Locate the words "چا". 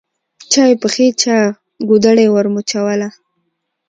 0.51-0.63, 1.21-1.37